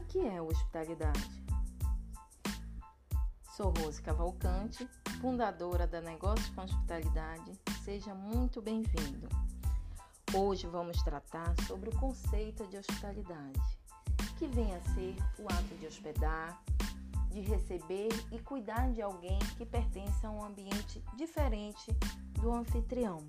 [0.00, 1.44] que é hospitalidade?
[3.56, 4.86] Sou Rose Cavalcante,
[5.20, 7.52] fundadora da Negócios com Hospitalidade.
[7.82, 9.28] Seja muito bem-vindo.
[10.34, 13.60] Hoje vamos tratar sobre o conceito de hospitalidade,
[14.38, 16.62] que vem a ser o ato de hospedar,
[17.30, 21.96] de receber e cuidar de alguém que pertence a um ambiente diferente
[22.40, 23.26] do anfitrião.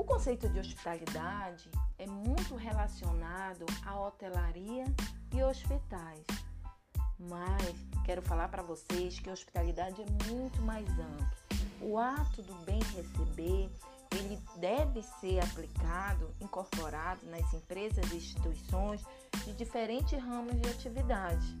[0.00, 4.86] O conceito de hospitalidade é muito relacionado à hotelaria
[5.30, 6.24] e hospitais.
[7.18, 7.76] Mas
[8.06, 11.28] quero falar para vocês que a hospitalidade é muito mais amplo.
[11.82, 13.70] O ato do bem receber,
[14.16, 19.04] ele deve ser aplicado, incorporado nas empresas e instituições
[19.44, 21.60] de diferentes ramos de atividade.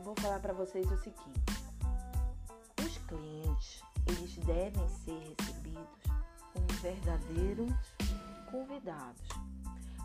[0.00, 1.40] Vou falar para vocês o seguinte:
[2.84, 6.02] os clientes eles devem ser recebidos
[6.52, 7.72] como verdadeiros
[8.50, 9.28] convidados.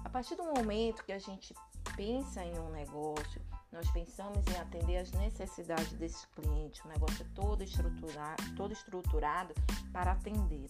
[0.03, 1.53] A partir do momento que a gente
[1.95, 3.41] pensa em um negócio,
[3.72, 9.53] nós pensamos em atender as necessidades desse cliente, o negócio é todo estruturado, todo estruturado
[9.91, 10.69] para atendê-lo.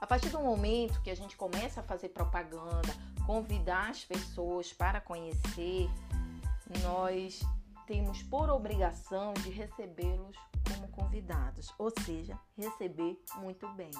[0.00, 2.88] A partir do momento que a gente começa a fazer propaganda,
[3.26, 5.90] convidar as pessoas para conhecer,
[6.82, 7.42] nós
[7.90, 10.36] temos por obrigação de recebê-los
[10.68, 13.90] como convidados, ou seja, receber muito bem.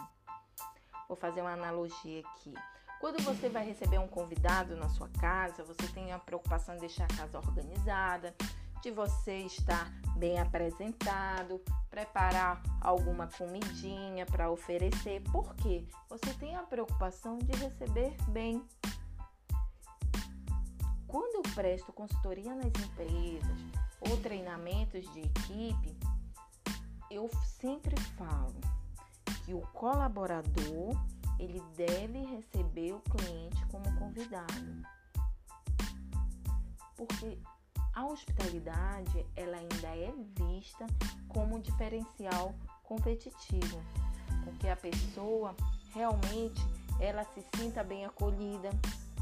[1.08, 2.54] Vou fazer uma analogia aqui.
[3.00, 7.06] Quando você vai receber um convidado na sua casa, você tem a preocupação de deixar
[7.06, 8.32] a casa organizada,
[8.80, 11.60] de você estar bem apresentado,
[11.90, 15.20] preparar alguma comidinha para oferecer.
[15.32, 15.84] Por quê?
[16.08, 18.64] Você tem a preocupação de receber bem.
[21.08, 25.96] Quando eu presto consultoria nas empresas ou treinamentos de equipe,
[27.10, 27.28] eu
[27.60, 28.54] sempre falo
[29.44, 30.96] que o colaborador
[31.38, 34.82] ele deve receber o cliente como convidado.
[36.96, 37.38] Porque
[37.94, 40.86] a hospitalidade ela ainda é vista
[41.28, 42.54] como um diferencial
[42.84, 43.82] competitivo,
[44.44, 45.54] porque a pessoa
[45.92, 46.60] realmente
[47.00, 48.70] ela se sinta bem acolhida,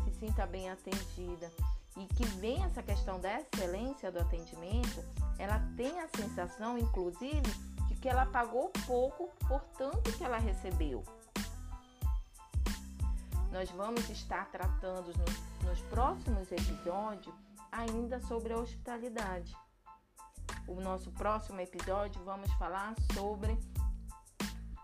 [0.04, 1.50] se sinta bem atendida
[1.98, 5.04] e que vem essa questão da excelência do atendimento,
[5.38, 7.42] ela tem a sensação, inclusive,
[8.00, 11.02] que ela pagou pouco por tanto que ela recebeu.
[13.50, 17.34] Nós vamos estar tratando nos, nos próximos episódios
[17.72, 19.56] ainda sobre a hospitalidade.
[20.66, 23.58] O nosso próximo episódio vamos falar sobre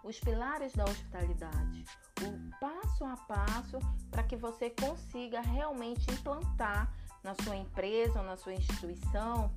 [0.02, 1.84] os pilares da hospitalidade,
[2.20, 3.78] o passo a passo
[4.10, 6.92] para que você consiga realmente implantar
[7.24, 9.50] na sua empresa ou na sua instituição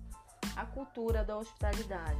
[0.56, 2.18] a cultura da hospitalidade.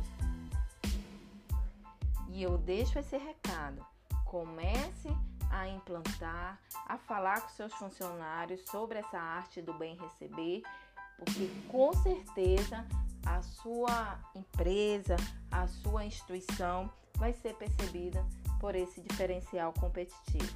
[2.30, 3.84] E eu deixo esse recado.
[4.26, 5.10] Comece
[5.50, 10.62] a implantar, a falar com seus funcionários sobre essa arte do bem receber,
[11.18, 12.86] porque com certeza
[13.26, 15.16] a sua empresa,
[15.50, 18.24] a sua instituição vai ser percebida
[18.60, 20.56] por esse diferencial competitivo.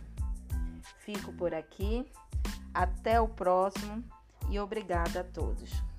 [0.99, 2.05] Fico por aqui,
[2.73, 4.03] até o próximo
[4.49, 5.90] e obrigada a todos.